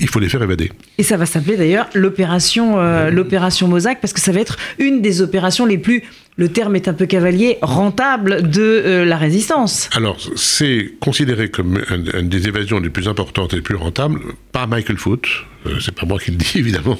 Il 0.00 0.08
faut 0.08 0.20
les 0.20 0.28
faire 0.28 0.42
évader. 0.42 0.70
Et 0.98 1.02
ça 1.02 1.16
va 1.16 1.26
s'appeler 1.26 1.56
d'ailleurs 1.56 1.88
l'opération 1.94 2.78
euh, 2.78 3.10
l'opération 3.10 3.68
Mosaque 3.68 4.00
parce 4.00 4.12
que 4.12 4.20
ça 4.20 4.32
va 4.32 4.40
être 4.40 4.56
une 4.78 5.02
des 5.02 5.22
opérations 5.22 5.66
les 5.66 5.78
plus, 5.78 6.04
le 6.38 6.48
terme 6.48 6.76
est 6.76 6.86
un 6.86 6.94
peu 6.94 7.06
cavalier, 7.06 7.58
rentables 7.62 8.48
de 8.48 8.62
euh, 8.62 9.04
la 9.04 9.16
résistance. 9.16 9.90
Alors, 9.92 10.18
c'est 10.36 10.92
considéré 11.00 11.50
comme 11.50 11.82
une, 11.90 12.10
une 12.14 12.28
des 12.28 12.46
évasions 12.46 12.78
les 12.78 12.90
plus 12.90 13.08
importantes 13.08 13.52
et 13.52 13.56
les 13.56 13.62
plus 13.62 13.74
rentables 13.74 14.20
par 14.52 14.68
Michael 14.68 14.98
Foot. 14.98 15.26
Euh, 15.66 15.80
c'est 15.80 15.94
pas 15.94 16.06
moi 16.06 16.18
qui 16.20 16.30
le 16.30 16.36
dis, 16.36 16.52
évidemment. 16.58 16.96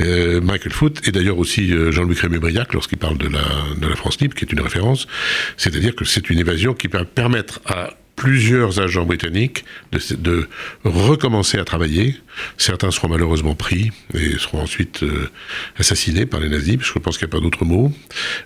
Euh, 0.00 0.40
Michael 0.40 0.72
Foot, 0.72 1.06
et 1.06 1.12
d'ailleurs 1.12 1.38
aussi 1.38 1.72
Jean-Louis 1.92 2.16
Crémieux-Briac, 2.16 2.74
lorsqu'il 2.74 2.98
parle 2.98 3.16
de 3.16 3.28
la, 3.28 3.42
de 3.80 3.86
la 3.86 3.94
France 3.94 4.20
libre, 4.20 4.34
qui 4.34 4.44
est 4.44 4.52
une 4.52 4.60
référence. 4.60 5.06
C'est-à-dire 5.56 5.94
que 5.94 6.04
c'est 6.04 6.28
une 6.28 6.40
évasion 6.40 6.74
qui 6.74 6.88
va 6.88 7.04
permettre 7.04 7.60
à 7.66 7.90
plusieurs 8.20 8.80
agents 8.80 9.06
britanniques 9.06 9.64
de, 9.92 9.98
de 10.16 10.46
recommencer 10.84 11.56
à 11.58 11.64
travailler. 11.64 12.16
Certains 12.58 12.90
seront 12.90 13.08
malheureusement 13.08 13.54
pris 13.54 13.90
et 14.14 14.38
seront 14.38 14.60
ensuite 14.60 15.02
euh, 15.02 15.28
assassinés 15.78 16.26
par 16.26 16.38
les 16.40 16.48
nazis, 16.50 16.76
parce 16.76 16.88
que 16.90 16.94
je 16.98 17.02
pense 17.02 17.16
qu'il 17.18 17.26
n'y 17.26 17.30
a 17.32 17.36
pas 17.38 17.42
d'autre 17.42 17.64
mot. 17.64 17.90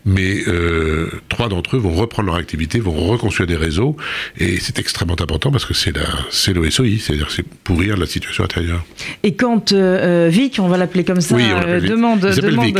Mais 0.04 0.42
euh, 0.46 1.10
trois 1.28 1.48
d'entre 1.48 1.74
eux 1.76 1.78
vont 1.80 1.92
reprendre 1.92 2.26
leur 2.28 2.36
activité, 2.36 2.78
vont 2.78 2.92
reconstruire 2.92 3.48
des 3.48 3.56
réseaux, 3.56 3.96
et 4.38 4.58
c'est 4.60 4.78
extrêmement 4.78 5.20
important 5.20 5.50
parce 5.50 5.64
que 5.64 5.74
c'est 5.74 5.92
c'est 6.30 6.52
le 6.52 6.70
SOI, 6.70 6.86
c'est-à-dire 7.00 7.30
c'est 7.30 7.44
pourrir 7.64 7.96
la 7.96 8.06
situation 8.06 8.44
intérieure. 8.44 8.84
Et 9.24 9.34
quand 9.34 9.72
euh, 9.72 10.28
Vic, 10.30 10.58
on 10.60 10.68
va 10.68 10.76
l'appeler 10.76 11.04
comme 11.04 11.20
ça, 11.20 11.34
Oui, 11.34 11.42
demande, 11.88 12.20
demande, 12.20 12.64
Vic, 12.66 12.76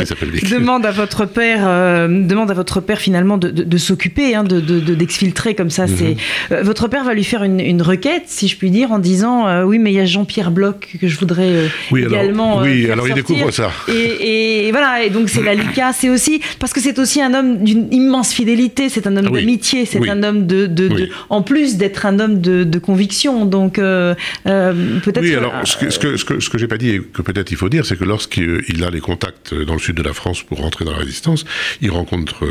à 0.85 0.91
votre 0.91 1.25
père, 1.25 1.63
demande 2.09 2.51
à 2.51 2.53
votre 2.53 2.79
père 2.81 2.99
finalement 2.99 3.37
de, 3.37 3.49
de- 3.49 3.63
de 3.63 3.77
s'occuper, 3.77 4.33
hein, 4.35 4.43
de, 4.45 4.59
de- 4.61 4.79
de- 4.79 4.95
d'exfiltrer 4.95 5.55
comme 5.55 5.69
ça. 5.69 5.87
Mhm. 5.87 5.95
C'est 5.97 6.63
votre 6.85 6.97
père 6.97 7.03
va 7.03 7.15
lui 7.15 7.23
faire 7.23 7.43
une, 7.43 7.59
une 7.59 7.81
requête, 7.81 8.25
si 8.27 8.47
je 8.47 8.55
puis 8.57 8.69
dire, 8.69 8.91
en 8.91 8.99
disant 8.99 9.47
euh, 9.47 9.63
oui, 9.63 9.79
mais 9.79 9.91
il 9.91 9.95
y 9.95 9.99
a 9.99 10.05
Jean-Pierre 10.05 10.51
Bloch 10.51 10.97
que 11.01 11.07
je 11.07 11.17
voudrais 11.17 11.67
oui, 11.89 12.03
également. 12.03 12.59
Alors, 12.59 12.63
oui, 12.63 12.91
alors 12.91 13.07
il 13.07 13.15
découvre 13.15 13.49
ça. 13.49 13.71
Et, 13.87 14.69
voilà, 14.69 15.03
et 15.03 15.09
donc 15.09 15.29
c'est 15.29 15.41
la 15.41 15.55
Lucas, 15.55 15.93
c'est 15.93 16.09
aussi 16.09 16.41
parce 16.59 16.73
que 16.73 16.79
c'est 16.79 16.99
aussi 16.99 17.23
un 17.23 17.33
homme 17.33 17.63
d'une 17.63 17.91
immense 17.91 18.33
fidélité, 18.33 18.89
c'est 18.89 19.07
un 19.07 19.17
homme 19.17 19.31
d'amitié, 19.31 19.85
c'est 19.85 20.07
un 20.07 20.21
homme 20.21 20.45
de, 20.45 20.67
de, 20.67 21.09
en 21.29 21.41
plus 21.41 21.77
d'être 21.77 22.05
un 22.05 22.19
homme 22.19 22.39
de, 22.39 22.77
conviction. 22.77 23.45
Donc 23.45 23.75
peut-être. 23.77 25.21
Oui, 25.21 25.33
alors 25.33 25.53
ce 25.63 25.77
que 25.77 25.89
ce 25.89 25.97
que, 25.97 26.17
ce 26.17 26.25
que, 26.25 26.39
ce 26.39 26.49
que 26.51 26.59
j'ai 26.59 26.67
pas 26.67 26.77
dit 26.77 26.91
et 26.91 26.99
que 27.01 27.23
peut-être 27.23 27.49
il 27.51 27.57
faut 27.57 27.69
dire, 27.69 27.83
c'est 27.83 27.97
que 27.97 28.05
lorsqu'il 28.05 28.83
a 28.83 28.91
les 28.91 28.99
contacts 28.99 29.55
dans 29.55 29.73
le 29.73 29.79
sud 29.79 29.95
de 29.95 30.03
la 30.03 30.13
France 30.13 30.43
pour 30.43 30.59
rentrer 30.59 30.85
dans 30.85 30.91
la 30.91 30.99
résistance, 30.99 31.45
il 31.81 31.89
rencontre 31.89 32.45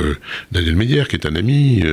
Daniel 0.51 0.75
Meyer, 0.75 1.05
qui 1.09 1.15
est 1.15 1.27
un 1.27 1.37
ami. 1.37 1.85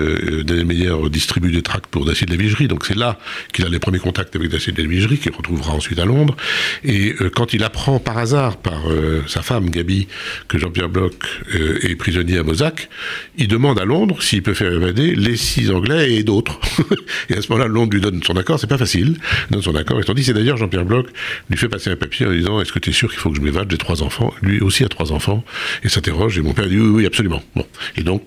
Daniel 0.44 0.66
Meyer 0.66 0.96
distribue 1.12 1.52
des 1.52 1.62
tracts 1.62 1.86
pour 1.86 2.04
Dacier 2.06 2.21
de 2.26 2.32
la 2.32 2.38
Vigerie, 2.38 2.68
donc 2.68 2.86
c'est 2.86 2.98
là 2.98 3.18
qu'il 3.54 3.66
a 3.66 3.70
les 3.70 3.80
premiers 3.80 4.00
contacts 4.00 4.36
avec 4.36 4.50
Dacier 4.50 4.74
de 4.74 4.82
la 4.82 4.88
Vigerie, 4.88 5.18
qu'il 5.18 5.32
retrouvera 5.32 5.74
ensuite 5.74 6.00
à 6.00 6.06
Londres. 6.06 6.36
Et 6.84 7.16
euh, 7.22 7.30
quand 7.30 7.54
il 7.54 7.64
apprend 7.64 8.00
par 8.00 8.18
hasard, 8.18 8.58
par 8.58 8.90
euh, 8.90 9.24
sa 9.28 9.42
femme 9.42 9.70
Gabi, 9.70 10.08
que 10.48 10.58
Jean-Pierre 10.58 10.90
Bloch 10.90 11.14
euh, 11.56 11.80
est 11.82 11.96
prisonnier 11.96 12.38
à 12.38 12.44
Mozac, 12.44 12.90
il 13.38 13.48
demande 13.48 13.80
à 13.80 13.86
Londres 13.86 14.22
s'il 14.22 14.44
peut 14.44 14.54
faire 14.54 14.72
évader 14.72 15.16
les 15.16 15.36
six 15.36 15.72
Anglais 15.72 16.14
et 16.14 16.24
d'autres. 16.24 16.60
et 17.30 17.36
à 17.36 17.42
ce 17.42 17.52
moment-là, 17.52 17.68
Londres 17.68 17.94
lui 17.94 18.02
donne 18.02 18.22
son 18.24 18.36
accord, 18.36 18.60
c'est 18.60 18.68
pas 18.68 18.78
facile, 18.78 19.18
il 19.50 19.54
donne 19.54 19.62
son 19.62 19.76
accord. 19.76 20.00
Et 20.00 20.04
tandis, 20.04 20.24
c'est 20.24 20.34
d'ailleurs 20.34 20.58
Jean-Pierre 20.58 20.86
Bloch 20.86 21.08
lui 21.50 21.58
fait 21.58 21.70
passer 21.70 21.90
un 21.90 21.96
papier 21.96 22.26
en 22.26 22.32
disant 22.32 22.62
Est-ce 22.62 22.72
que 22.72 22.80
tu 22.80 22.90
es 22.90 22.94
sûr 22.94 23.10
qu'il 23.10 23.20
faut 23.20 23.30
que 23.30 23.38
je 23.38 23.42
m'évade 23.42 23.70
J'ai 23.70 23.78
trois 23.78 24.04
enfants. 24.04 24.34
Lui 24.42 24.60
aussi 24.62 24.84
a 24.84 24.90
trois 24.90 25.12
enfants? 25.12 25.44
Et 25.84 25.90
s'interroge, 25.90 26.38
et 26.38 26.42
mon 26.42 26.54
père 26.54 26.68
dit 26.68 26.78
Oui, 26.78 26.90
oui, 26.90 27.06
absolument. 27.06 27.42
Bon. 27.56 27.66
Et 27.96 28.04
donc, 28.04 28.24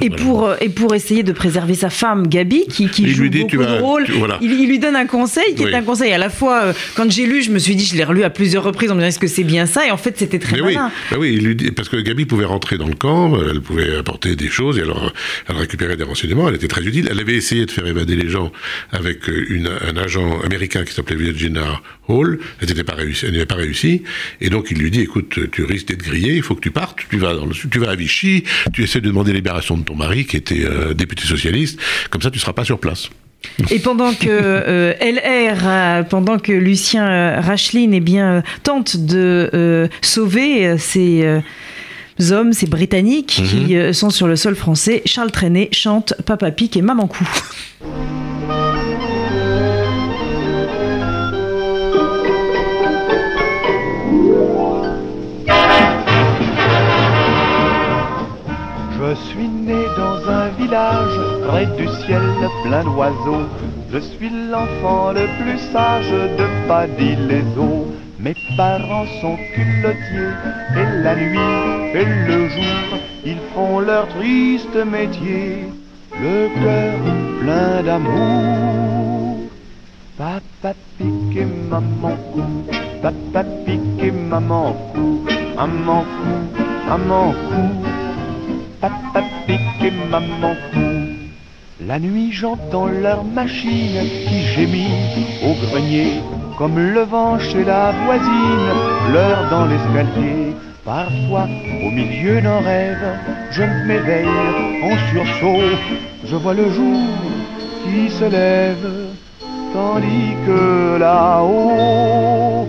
et, 0.00 0.10
pour, 0.10 0.50
et 0.60 0.68
pour 0.68 0.94
essayer 0.94 1.22
de 1.22 1.32
préserver 1.32 1.74
sa 1.74 1.90
femme, 1.90 2.28
Gabi, 2.28 2.66
qui, 2.68 2.88
qui 2.88 3.08
joue 3.10 3.23
lui 3.28 3.46
il, 4.40 4.68
lui 4.68 4.78
donne 4.78 4.96
un 4.96 5.06
conseil 5.06 5.54
qui 5.54 5.64
est 5.64 5.74
un 5.74 5.82
conseil 5.82 6.12
à 6.12 6.18
la 6.18 6.30
fois. 6.30 6.64
Euh, 6.64 6.72
quand 6.94 7.10
j'ai 7.10 7.26
lu, 7.26 7.42
je 7.42 7.50
me 7.50 7.58
suis 7.58 7.76
dit, 7.76 7.84
je 7.84 7.96
l'ai 7.96 8.04
relu 8.04 8.22
à 8.22 8.30
plusieurs 8.30 8.64
reprises 8.64 8.90
en 8.90 8.94
me 8.94 9.00
disant 9.00 9.08
est-ce 9.08 9.18
que 9.18 9.26
c'est 9.26 9.44
bien 9.44 9.66
ça? 9.66 9.86
Et 9.86 9.90
en 9.90 9.96
fait, 9.96 10.16
c'était 10.18 10.38
très 10.38 10.60
malin. 10.60 10.90
Oui, 11.12 11.16
oui 11.18 11.34
il 11.34 11.44
lui 11.44 11.56
dit, 11.56 11.70
parce 11.70 11.88
que 11.88 11.96
Gabi 11.96 12.24
pouvait 12.26 12.44
rentrer 12.44 12.78
dans 12.78 12.88
le 12.88 12.94
camp, 12.94 13.38
elle 13.40 13.60
pouvait 13.60 13.96
apporter 13.96 14.36
des 14.36 14.48
choses, 14.48 14.78
et 14.78 14.82
alors 14.82 15.12
elle 15.48 15.56
récupérait 15.56 15.96
des 15.96 16.04
renseignements, 16.04 16.48
elle 16.48 16.56
était 16.56 16.68
très 16.68 16.82
utile. 16.82 17.08
Elle 17.10 17.20
avait 17.20 17.34
essayé 17.34 17.66
de 17.66 17.70
faire 17.70 17.86
évader 17.86 18.16
les 18.16 18.28
gens 18.28 18.52
avec 18.92 19.28
euh, 19.28 19.46
une, 19.48 19.68
un 19.68 19.96
agent 19.96 20.40
américain 20.42 20.84
qui 20.84 20.92
s'appelait 20.92 21.16
Virginia 21.16 21.80
Hall, 22.08 22.38
elle 22.60 22.68
n'avait 22.68 22.84
pas 22.84 22.94
pas 23.46 23.54
réussi, 23.56 24.02
et 24.40 24.50
donc 24.50 24.68
il 24.70 24.78
lui 24.78 24.90
dit 24.90 25.00
écoute, 25.00 25.38
tu 25.50 25.64
risques 25.64 25.88
d'être 25.88 26.02
grillé, 26.02 26.34
il 26.34 26.42
faut 26.42 26.54
que 26.54 26.60
tu 26.60 26.70
partes, 26.70 26.98
tu 27.10 27.18
vas 27.18 27.34
dans 27.34 27.46
le, 27.46 27.54
tu 27.54 27.78
vas 27.78 27.90
à 27.90 27.94
Vichy, 27.94 28.44
tu 28.72 28.82
essaies 28.82 29.00
de 29.00 29.08
demander 29.08 29.32
libération 29.32 29.76
de 29.76 29.82
ton 29.82 29.94
mari 29.94 30.24
qui 30.24 30.36
était 30.36 30.64
euh, 30.64 30.94
député 30.94 31.24
socialiste, 31.24 31.80
comme 32.10 32.22
ça 32.22 32.30
tu 32.30 32.38
ne 32.38 32.40
seras 32.40 32.52
pas 32.52 32.64
sur 32.64 32.78
place. 32.78 33.10
Et 33.70 33.78
pendant 33.78 34.12
que 34.12 34.28
euh, 34.28 34.92
LR, 35.00 35.58
euh, 35.64 36.02
pendant 36.02 36.38
que 36.38 36.52
Lucien 36.52 37.40
Racheline 37.40 37.94
eh 37.94 38.00
bien, 38.00 38.42
tente 38.62 38.96
de 38.96 39.88
sauver 40.02 40.78
ces 40.78 41.42
hommes, 42.30 42.52
ces 42.52 42.66
Britanniques 42.66 43.42
qui 43.48 43.74
mhm. 43.76 43.92
sont 43.92 44.10
sur 44.10 44.26
le 44.26 44.36
sol 44.36 44.54
français, 44.54 45.02
Charles 45.04 45.32
Trenet 45.32 45.68
chante 45.72 46.14
Papa 46.26 46.50
Pic 46.50 46.76
et 46.76 46.82
Maman 46.82 47.06
Cou. 47.06 47.26
Du 61.62 61.86
ciel 62.04 62.22
plein 62.64 62.82
d'oiseaux. 62.82 63.46
Je 63.92 63.98
suis 63.98 64.30
l'enfant 64.50 65.12
le 65.12 65.26
plus 65.38 65.58
sage 65.72 66.10
de 66.10 66.46
Paddy 66.66 67.14
les 67.28 67.44
eaux. 67.56 67.86
Mes 68.18 68.34
parents 68.56 69.06
sont 69.20 69.38
culottiers 69.54 70.34
et 70.80 71.02
la 71.04 71.14
nuit 71.14 71.94
et 71.94 72.06
le 72.28 72.48
jour, 72.48 72.98
ils 73.24 73.42
font 73.54 73.80
leur 73.80 74.08
triste 74.08 74.76
métier. 74.84 75.66
Le 76.20 76.48
cœur 76.62 76.98
plein 77.40 77.82
d'amour. 77.84 79.38
Papa 80.18 80.74
pique 80.98 81.46
maman 81.70 82.16
cou, 82.32 82.42
papa 83.02 83.44
pique 83.64 84.02
et 84.02 84.10
maman 84.10 84.72
cou, 84.92 85.24
maman 85.56 86.04
cou, 86.14 86.58
maman 86.88 87.32
cou 87.32 87.94
papa 88.84 89.20
pique 89.46 89.92
maman 90.10 90.54
La 91.86 91.98
nuit 91.98 92.32
j'entends 92.32 92.86
leur 92.86 93.24
machine 93.24 94.00
qui 94.26 94.40
gémit 94.54 94.88
au 95.42 95.52
grenier, 95.66 96.22
comme 96.56 96.78
le 96.78 97.02
vent 97.02 97.38
chez 97.38 97.62
la 97.62 97.92
voisine 98.06 98.70
pleure 99.10 99.50
dans 99.50 99.66
l'escalier. 99.66 100.56
Parfois, 100.82 101.46
au 101.84 101.90
milieu 101.90 102.40
d'un 102.40 102.60
rêve, 102.60 103.06
je 103.50 103.62
m'éveille 103.86 104.26
en 104.82 104.96
sursaut, 105.10 105.76
je 106.24 106.36
vois 106.36 106.54
le 106.54 106.70
jour 106.70 107.00
qui 107.84 108.08
se 108.08 108.24
lève, 108.24 108.88
tandis 109.74 110.34
que 110.46 110.98
là-haut, 110.98 112.66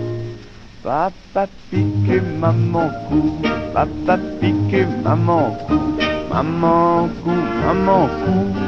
papa 0.82 1.46
pique 1.70 2.10
et 2.10 2.20
maman 2.38 2.90
cou, 3.08 3.38
papa 3.72 4.18
pique 4.40 4.74
et 4.74 4.86
maman 5.02 5.56
cou. 5.66 5.80
Maman 6.28 7.08
cou, 7.24 7.30
maman 7.64 8.08
cou, 8.08 8.65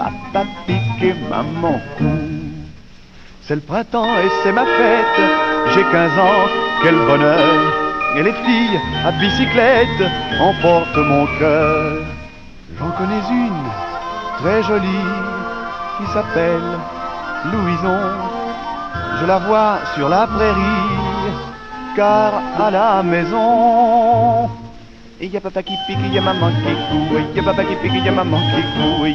papa 0.00 0.46
pique 0.66 1.14
maman 1.28 1.78
cou. 1.98 2.16
C'est 3.42 3.56
le 3.56 3.60
printemps 3.60 4.14
et 4.24 4.30
c'est 4.42 4.52
ma 4.52 4.64
fête, 4.64 5.20
j'ai 5.72 5.82
15 5.82 6.18
ans, 6.18 6.42
quel 6.82 6.96
bonheur. 7.08 7.58
Et 8.16 8.22
les 8.22 8.32
filles 8.44 8.78
à 9.04 9.10
bicyclette 9.12 10.02
emportent 10.40 11.04
mon 11.12 11.26
cœur. 11.38 11.98
J'en 12.78 12.90
connais 12.98 13.24
une, 13.44 13.64
très 14.38 14.62
jolie, 14.62 15.08
qui 15.96 16.06
s'appelle 16.12 16.70
Louison. 17.52 18.02
Je 19.20 19.26
la 19.26 19.38
vois 19.38 19.78
sur 19.94 20.08
la 20.08 20.26
prairie, 20.26 21.32
car 21.96 22.32
à 22.58 22.70
la 22.70 23.02
maison, 23.02 24.48
il 25.20 25.32
y 25.32 25.36
a 25.36 25.40
papa 25.40 25.62
qui 25.62 25.74
pique, 25.86 25.98
y 26.12 26.18
a 26.18 26.20
maman 26.20 26.50
qui 27.34 27.40
papa 27.42 27.64
qui 27.64 27.74
pique, 27.76 28.04
y 28.04 28.08
a 28.08 28.12
maman 28.12 28.38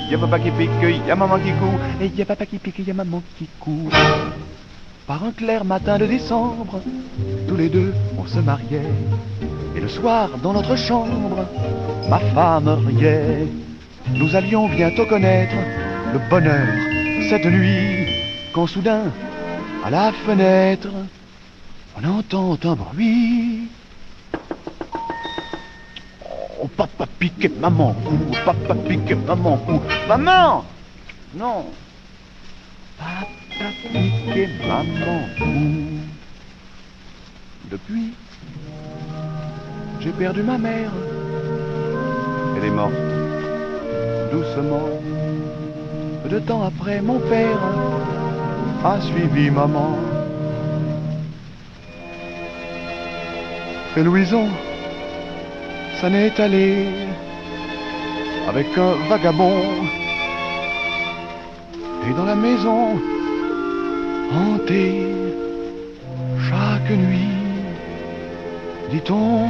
qui 0.10 0.18
papa 0.18 0.40
qui 0.40 0.52
pique, 0.52 0.70
y 1.08 1.12
a 1.12 1.16
maman 1.16 1.40
qui 1.40 1.52
court. 1.52 1.80
Et 2.02 2.08
y 2.08 2.22
a 2.22 2.26
papa 2.26 2.46
qui 2.46 2.58
pique, 2.60 2.80
y 2.80 2.92
a 2.92 2.94
maman 2.94 3.22
qui. 3.38 3.48
Par 5.08 5.24
un 5.24 5.32
clair 5.32 5.66
matin 5.66 5.98
de 5.98 6.06
décembre, 6.06 6.82
tous 7.48 7.56
les 7.56 7.70
deux 7.70 7.94
on 8.18 8.26
se 8.26 8.40
mariait. 8.40 8.92
Et 9.76 9.80
le 9.80 9.88
soir, 9.88 10.30
dans 10.42 10.54
notre 10.54 10.76
chambre, 10.76 11.46
ma 12.10 12.20
femme 12.20 12.68
riait. 12.88 13.48
Nous 14.14 14.36
allions 14.36 14.68
bientôt 14.70 15.06
connaître 15.06 15.56
le 16.14 16.20
bonheur 16.30 16.68
cette 17.30 17.46
nuit, 17.46 18.08
quand 18.54 18.68
soudain, 18.68 19.12
à 19.84 19.90
la 19.90 20.12
fenêtre, 20.12 20.90
on 21.98 22.08
entend 22.08 22.58
un 22.64 22.76
bruit. 22.76 23.68
Oh, 26.66 26.70
papa 26.76 27.06
pique 27.20 27.52
maman 27.62 27.94
cou, 28.04 28.18
papa 28.44 28.74
pique 28.88 29.14
maman 29.28 29.58
cou. 29.68 29.80
Maman 30.08 30.66
Non 31.36 31.66
Papa 32.98 33.70
pique 33.94 34.50
maman 34.66 35.20
cou. 35.38 36.02
Depuis, 37.70 38.14
j'ai 40.00 40.10
perdu 40.10 40.42
ma 40.42 40.58
mère. 40.58 40.90
Elle 42.58 42.66
est 42.66 42.72
morte, 42.72 42.94
doucement. 44.32 44.90
Peu 46.24 46.30
de 46.30 46.40
temps 46.40 46.64
après, 46.64 47.00
mon 47.00 47.20
père 47.20 47.62
a 48.84 49.00
suivi 49.02 49.52
maman. 49.52 50.00
Et 53.98 54.02
Louison 54.02 54.50
ça 56.02 56.10
n'est 56.10 56.40
allé 56.40 56.88
avec 58.48 58.68
un 58.78 58.94
vagabond. 59.10 59.62
Et 62.08 62.14
dans 62.14 62.26
la 62.26 62.36
maison, 62.36 63.00
hantée, 64.32 65.08
chaque 66.48 66.92
nuit, 66.92 67.36
dit-on, 68.92 69.50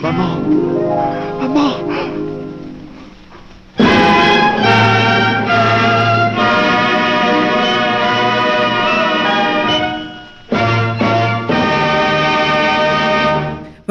Maman, 0.00 0.38
maman, 1.40 1.78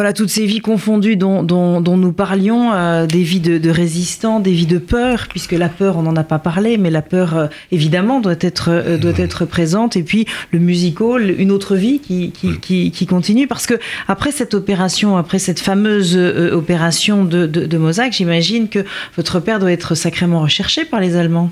Voilà, 0.03 0.12
toutes 0.12 0.31
ces 0.31 0.45
vies 0.45 0.60
confondues 0.60 1.15
dont, 1.15 1.43
dont, 1.43 1.95
nous 1.95 2.12
parlions, 2.12 2.74
euh, 2.74 3.05
des 3.05 3.24
vies 3.24 3.39
de, 3.39 3.69
résistants, 3.69 4.41
des 4.41 4.51
vies 4.51 4.65
de 4.65 4.77
peur, 4.77 5.27
puisque 5.29 5.53
la 5.53 5.69
peur, 5.69 5.95
on 5.95 6.01
n'en 6.01 6.17
a 6.17 6.25
pas 6.25 6.39
parlé, 6.39 6.77
mais 6.77 6.89
la 6.89 7.01
peur, 7.01 7.38
euh, 7.38 7.48
évidemment, 7.72 8.19
doit 8.19 8.36
être, 8.41 8.67
euh, 8.67 8.98
doit 8.98 9.13
être 9.15 9.45
présente. 9.45 9.95
Et 9.95 10.03
puis, 10.03 10.25
le 10.51 10.60
musical, 10.60 11.33
une 11.39 11.51
autre 11.51 11.77
vie 11.77 12.01
qui, 12.01 12.33
qui, 12.33 12.91
qui, 12.91 13.05
continue. 13.07 13.48
Parce 13.48 13.65
que, 13.65 13.75
après 14.10 14.33
cette 14.33 14.53
opération, 14.53 15.15
après 15.15 15.39
cette 15.39 15.62
fameuse 15.62 16.17
opération 16.17 17.24
de, 17.24 17.45
de, 17.45 17.79
j'imagine 18.12 18.67
que 18.67 18.83
votre 19.15 19.39
père 19.39 19.60
doit 19.60 19.72
être 19.72 19.95
sacrément 19.95 20.41
recherché 20.41 20.83
par 20.83 21.00
les 21.00 21.15
Allemands. 21.15 21.50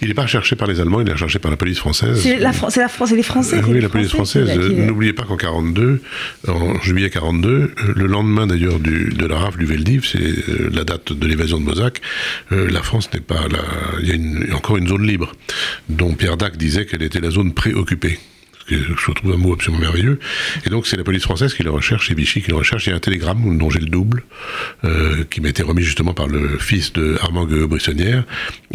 Il 0.00 0.06
n'est 0.06 0.14
pas 0.14 0.22
recherché 0.22 0.54
par 0.54 0.68
les 0.68 0.78
Allemands, 0.78 1.00
il 1.00 1.08
est 1.08 1.14
recherché 1.14 1.40
par 1.40 1.50
la 1.50 1.56
police 1.56 1.78
française. 1.78 2.20
C'est 2.22 2.36
la, 2.36 2.52
la, 2.76 2.88
France, 2.88 3.10
les 3.10 3.24
Français. 3.24 3.60
oui, 3.66 3.80
la 3.80 3.88
police 3.88 4.10
française. 4.10 4.56
N'oubliez 4.56 5.12
pas 5.12 5.24
qu'en 5.24 5.36
42, 5.36 6.00
en 6.46 6.80
juillet 6.80 7.10
42, 7.10 7.71
le 7.78 8.06
lendemain 8.06 8.46
d'ailleurs 8.46 8.78
de 8.78 9.26
la 9.26 9.38
rafle 9.38 9.58
du 9.58 9.66
Veldiv, 9.66 10.04
c'est 10.04 10.18
euh, 10.18 10.70
la 10.72 10.84
date 10.84 11.12
de 11.12 11.26
l'évasion 11.26 11.58
de 11.58 11.64
Mozac, 11.64 12.00
euh, 12.52 12.70
la 12.70 12.82
France 12.82 13.10
n'est 13.12 13.20
pas 13.20 13.48
là. 13.48 13.64
Il 14.02 14.08
y 14.08 14.50
a 14.50 14.56
encore 14.56 14.76
une 14.76 14.88
zone 14.88 15.06
libre, 15.06 15.32
dont 15.88 16.14
Pierre 16.14 16.36
Dac 16.36 16.56
disait 16.56 16.86
qu'elle 16.86 17.02
était 17.02 17.20
la 17.20 17.30
zone 17.30 17.52
préoccupée 17.54 18.18
je 18.68 19.12
trouve 19.12 19.32
un 19.32 19.36
mot 19.36 19.52
absolument 19.52 19.80
merveilleux. 19.80 20.18
Et 20.66 20.70
donc 20.70 20.86
c'est 20.86 20.96
la 20.96 21.04
police 21.04 21.22
française 21.22 21.54
qui 21.54 21.62
le 21.62 21.70
recherche, 21.70 22.08
c'est 22.08 22.14
Vichy 22.14 22.42
qui 22.42 22.50
le 22.50 22.56
recherche. 22.56 22.86
Il 22.86 22.90
y 22.90 22.92
a 22.92 22.96
un 22.96 23.00
télégramme 23.00 23.58
dont 23.58 23.70
j'ai 23.70 23.80
le 23.80 23.86
double, 23.86 24.24
euh, 24.84 25.24
qui 25.24 25.40
m'a 25.40 25.48
été 25.48 25.62
remis 25.62 25.82
justement 25.82 26.14
par 26.14 26.26
le 26.26 26.58
fils 26.58 26.92
de 26.92 27.16
Armand 27.20 27.46
Gueux-Brissonnière, 27.46 28.24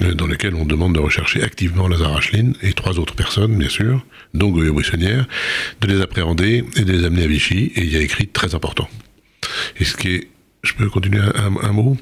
euh, 0.02 0.14
dans 0.14 0.28
lequel 0.28 0.56
on 0.56 0.66
demande 0.66 0.96
de 0.96 1.00
rechercher 1.00 1.44
activement 1.44 1.88
Lazare 1.88 2.18
Acheline 2.18 2.54
et 2.62 2.74
trois 2.74 3.00
autres 3.00 3.16
personnes, 3.16 3.58
bien 3.58 3.70
sûr, 3.70 4.06
dont 4.34 4.52
Gueux-Brissonnière, 4.52 5.26
de 5.82 5.88
les 5.88 6.02
appréhender 6.02 6.64
et 6.76 6.84
de 6.84 6.92
les 6.92 7.06
amener 7.06 7.24
à 7.24 7.28
Vichy. 7.28 7.72
Et 7.76 7.82
il 7.82 7.92
y 7.92 7.98
a 7.98 8.02
écrit 8.02 8.28
très 8.28 8.56
important. 8.56 8.90
Et 9.80 9.86
ce 9.86 9.96
qui 9.96 10.16
est 10.16 10.28
je 10.64 10.74
peux 10.74 10.90
continuer 10.90 11.22
un, 11.36 11.72
mot? 11.72 11.98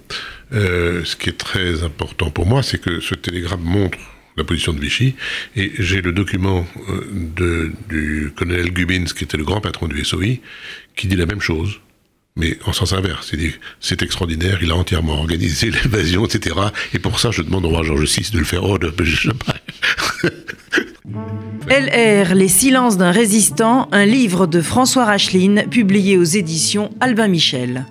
Euh, 0.54 1.04
ce 1.06 1.16
qui 1.16 1.30
est 1.30 1.38
très 1.38 1.84
important 1.84 2.30
pour 2.32 2.46
moi, 2.46 2.64
c'est 2.64 2.80
que 2.80 3.00
ce 3.00 3.14
télégramme 3.14 3.62
montre 3.62 3.98
la 4.38 4.44
position 4.44 4.74
de 4.74 4.80
Vichy, 4.80 5.16
et 5.56 5.72
j'ai 5.80 6.02
le 6.02 6.12
document 6.12 6.66
euh, 6.90 7.08
de, 7.12 7.72
du 7.90 8.32
colonel 8.36 8.72
Gubins, 8.72 9.06
qui 9.06 9.24
était 9.24 9.38
le 9.38 9.46
grand 9.46 9.62
patron 9.62 9.88
du 9.88 10.04
SOI, 10.04 10.40
qui 10.96 11.08
dit 11.08 11.16
la 11.16 11.26
même 11.26 11.42
chose, 11.42 11.80
mais 12.36 12.58
en 12.66 12.74
sens 12.74 12.94
inverse. 12.94 13.30
Il 13.34 13.40
dit 13.40 13.52
c'est 13.80 14.02
extraordinaire, 14.02 14.60
il 14.62 14.72
a 14.72 14.76
entièrement 14.76 15.20
organisé 15.20 15.72
l'évasion, 15.84 16.26
etc. 16.26 16.56
Et 16.94 17.00
pour 17.00 17.20
ça, 17.20 17.32
je 17.32 17.42
demande 17.42 17.66
au 17.66 17.70
roi 17.70 17.84
George 17.84 18.06
VI 18.06 18.32
de 18.32 18.40
le 18.40 18.46
faire. 18.46 18.64
Oh, 18.64 18.78
je 19.02 19.16
sais 19.16 19.30
LR, 21.68 22.36
Les 22.36 22.48
silences 22.48 22.98
d'un 22.98 23.12
résistant, 23.12 23.88
un 23.92 24.06
livre 24.06 24.48
de 24.48 24.62
François 24.62 25.06
Racheline, 25.06 25.66
publié 25.70 26.18
aux 26.18 26.24
éditions 26.24 26.92
Albin 27.00 27.28
Michel. 27.28 27.86